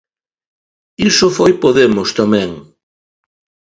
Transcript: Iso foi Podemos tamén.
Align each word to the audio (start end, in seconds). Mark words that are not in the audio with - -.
Iso 1.09 1.27
foi 1.37 1.51
Podemos 1.63 2.09
tamén. 2.19 2.49